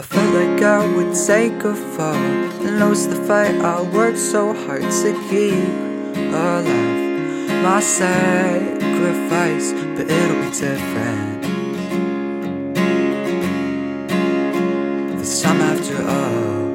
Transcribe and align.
I 0.00 0.02
felt 0.02 0.32
like 0.34 0.62
I 0.62 0.96
would 0.96 1.14
take 1.14 1.62
a 1.62 1.74
fall 1.74 2.14
and 2.14 2.80
lose 2.80 3.06
the 3.06 3.16
fight 3.16 3.54
I 3.60 3.82
worked 3.82 4.16
so 4.16 4.54
hard 4.54 4.80
to 4.80 5.12
keep 5.28 5.52
alive. 6.32 7.62
My 7.62 7.80
sacrifice, 7.80 9.74
but 9.94 10.10
it'll 10.10 10.42
be 10.42 10.50
different. 10.52 11.42
This 15.18 15.42
time 15.42 15.60
after 15.60 15.98
all. 16.08 16.70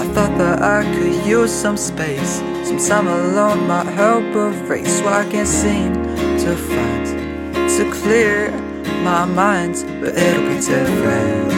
I 0.00 0.06
thought 0.14 0.38
that 0.38 0.62
I 0.62 0.84
could 0.94 1.26
use 1.26 1.52
some 1.52 1.76
space. 1.76 2.40
Some 2.64 2.78
time 2.78 3.06
alone 3.06 3.66
might 3.68 3.88
help 3.88 4.24
erase 4.34 5.02
what 5.02 5.12
I 5.12 5.30
can't 5.30 5.46
seem 5.46 5.92
to 6.38 6.56
find 6.56 7.21
to 7.78 7.90
clear 7.90 8.50
my 9.02 9.24
mind, 9.24 9.74
but 10.00 10.14
it'll 10.14 10.46
be 10.46 10.60
different. 10.60 11.48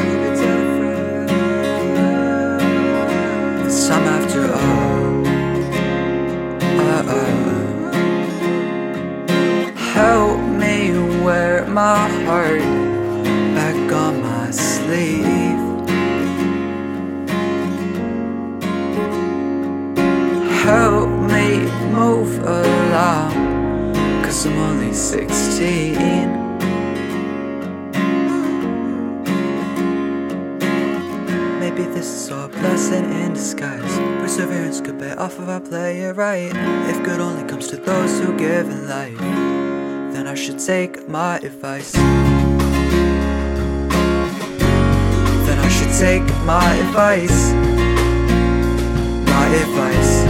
This 3.65 3.89
time 3.89 4.05
after 4.05 4.53
all, 4.53 5.25
help 9.95 10.39
me 10.63 10.93
wear 11.25 11.67
my 11.67 12.09
heart 12.25 12.63
back 13.57 13.93
on 13.93 14.23
my 14.23 14.51
sleeve. 14.53 15.59
Help 20.63 21.09
me 21.33 21.49
move 21.93 22.39
along, 22.39 23.33
cause 24.23 24.47
I'm 24.47 24.57
only 24.59 24.93
16. 24.93 25.94
Maybe 31.77 31.91
this 31.91 32.07
is 32.07 32.31
all 32.31 32.45
a 32.45 32.49
blessing 32.49 33.05
in 33.11 33.33
disguise. 33.35 33.99
Perseverance 34.21 34.81
could 34.81 34.97
pay 34.97 35.11
off 35.15 35.41
if 35.41 35.49
I 35.49 35.59
play 35.59 36.03
it 36.03 36.15
right. 36.15 36.53
If 36.89 37.03
good 37.03 37.19
only 37.19 37.43
comes 37.49 37.67
to 37.71 37.77
those 37.77 38.21
who 38.21 38.39
give 38.39 38.71
in 38.71 38.89
life, 38.89 39.19
then 39.19 40.29
I 40.29 40.37
should 40.37 40.61
take 40.61 41.09
my 41.09 41.39
advice. 41.39 41.91
Then 45.47 45.59
I 45.59 45.69
should 45.69 45.93
take 45.99 46.23
my 46.45 46.75
advice. 46.75 47.53
My 49.27 49.47
advice. 49.65 50.23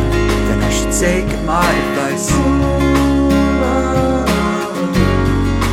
Then 0.49 0.63
I 0.63 0.71
should 0.71 0.95
take 0.99 1.29
my 1.45 1.71
advice. 1.85 2.31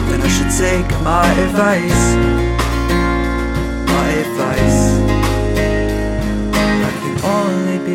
Then 0.10 0.22
I 0.22 0.28
should 0.28 0.52
take 0.52 0.90
my 1.02 1.32
advice. 1.46 2.51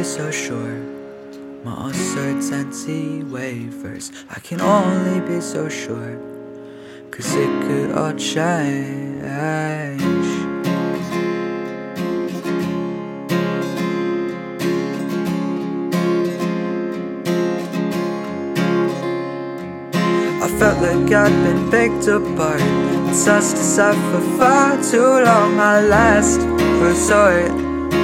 So 0.06 0.30
sure. 0.30 0.78
My 1.64 1.88
uncertainty 1.88 3.24
wavers. 3.24 4.12
I 4.30 4.38
can 4.38 4.60
only 4.60 5.20
be 5.20 5.40
so 5.40 5.68
sure. 5.68 6.16
Cause 7.10 7.34
it 7.34 7.50
could 7.64 7.90
all 7.90 8.12
change. 8.12 9.24
I 20.40 20.48
felt 20.58 20.80
like 20.82 21.12
I'd 21.12 21.32
been 21.44 21.70
picked 21.70 22.06
apart, 22.06 22.60
tossed 23.24 23.56
aside 23.56 23.98
for 24.12 24.38
far 24.38 24.80
too 24.80 25.24
long. 25.24 25.56
My 25.56 25.80
last 25.80 26.38
resort, 26.80 27.50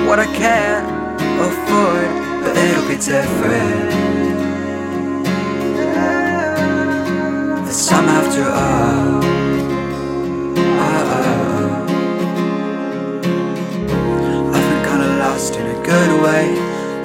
what 0.08 0.18
I 0.18 0.26
can't 0.34 0.91
afford, 1.40 2.08
but 2.42 2.56
it'll 2.56 2.88
be 2.88 2.96
different. 2.96 3.90
This 7.66 7.88
time 7.88 8.08
after 8.08 8.44
all. 8.44 9.22
I've 14.54 14.66
been 14.70 14.82
kinda 14.84 15.08
lost 15.18 15.56
in 15.56 15.66
a 15.66 15.82
good 15.82 16.22
way. 16.22 16.54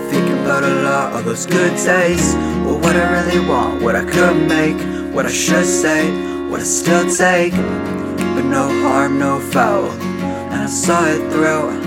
Thinking 0.09 0.39
about 0.43 0.63
a 0.63 0.75
lot 0.83 1.13
of 1.13 1.25
those 1.25 1.45
good 1.45 1.75
days. 1.85 2.35
Well, 2.65 2.79
what 2.79 2.95
I 2.95 3.05
really 3.17 3.39
want, 3.47 3.81
what 3.81 3.95
I 3.95 4.03
could 4.03 4.47
make, 4.47 4.77
what 5.13 5.25
I 5.25 5.31
should 5.31 5.65
say, 5.65 6.11
what 6.49 6.59
I 6.59 6.63
still 6.63 7.09
take. 7.09 7.53
But 8.35 8.45
no 8.45 8.67
harm, 8.83 9.17
no 9.19 9.39
foul, 9.39 9.91
and 10.51 10.61
I 10.63 10.67
saw 10.67 11.05
it 11.05 11.31
through. 11.31 11.86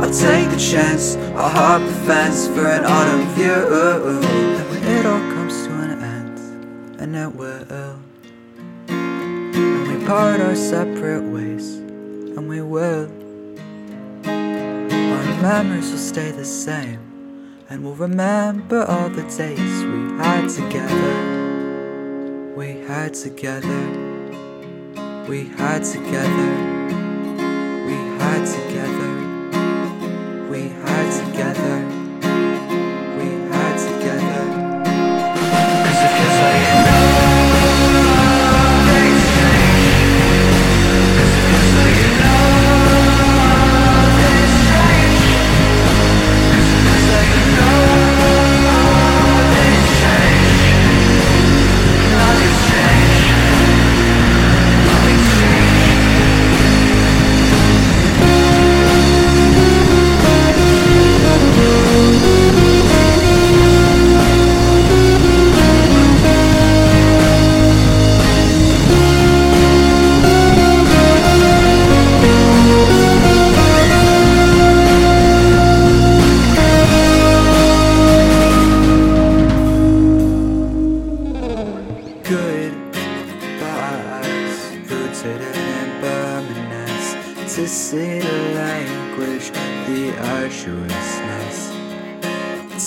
I'll 0.00 0.12
take 0.12 0.48
the 0.50 0.56
chance, 0.56 1.16
I'll 1.34 1.48
hop 1.48 1.80
the 1.82 1.92
fence 2.06 2.46
for 2.46 2.66
an 2.66 2.84
autumn 2.84 3.26
view. 3.34 3.52
And 3.52 4.70
when 4.70 4.82
it 4.84 5.04
all 5.04 5.18
comes 5.34 5.66
to 5.66 5.72
an 5.74 5.90
end, 6.00 6.38
and 7.00 7.16
it 7.16 7.34
will. 7.34 7.98
And 8.88 9.88
we 9.88 10.06
part 10.06 10.40
our 10.40 10.54
separate 10.54 11.24
ways, 11.24 11.78
and 11.78 12.48
we 12.48 12.62
will. 12.62 13.10
Our 14.24 15.42
memories 15.42 15.90
will 15.90 15.98
stay 15.98 16.30
the 16.30 16.44
same, 16.44 17.00
and 17.68 17.82
we'll 17.82 17.96
remember 17.96 18.84
all 18.84 19.08
the 19.08 19.24
days 19.24 19.84
we 19.84 20.12
had 20.16 20.48
together. 20.48 21.16
We 22.56 22.80
had 22.86 23.14
together. 23.14 23.82
We 25.28 25.48
had 25.58 25.82
together. 25.82 26.50
We 27.84 27.96
had 28.20 28.46
together. 28.46 29.17
We 30.48 30.68
had 30.68 31.26
together. 31.26 31.97
To 87.48 87.66
see 87.66 88.20
the 88.20 88.38
language 88.54 89.50
the 89.86 90.12
arduousness 90.36 91.58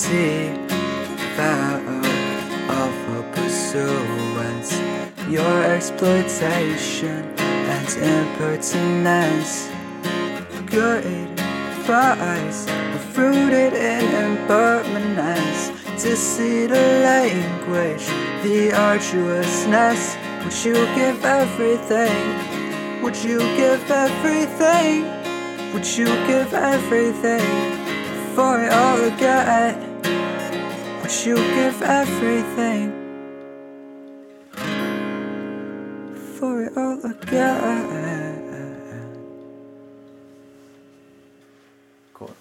T 0.02 0.54
vow 1.36 1.80
of 2.82 2.94
a 3.18 3.22
pursuance 3.34 4.72
your 5.28 5.64
exploitation 5.64 7.24
and 7.38 7.88
impertinence 7.96 9.68
good 10.66 11.04
vibes 11.84 12.82
rooted 13.16 13.74
in 13.74 14.04
impermanence 14.24 15.70
to 16.02 16.16
see 16.16 16.66
the 16.66 16.74
language, 16.74 18.06
the 18.42 18.72
arduousness. 18.72 20.16
Would 20.44 20.64
you 20.64 20.74
give 20.96 21.24
everything? 21.24 22.51
Would 23.02 23.16
you 23.16 23.38
give 23.56 23.90
everything? 23.90 25.04
Would 25.72 25.86
you 25.86 26.06
give 26.28 26.54
everything 26.54 27.40
for 28.36 28.62
it 28.62 28.72
all 28.72 29.02
again? 29.02 29.74
Would 31.02 31.26
you 31.26 31.34
give 31.34 31.82
everything 31.82 32.92
for 36.38 36.64
it 36.64 36.76
all 36.76 37.04
again? 37.04 38.22
Cool. 42.14 42.36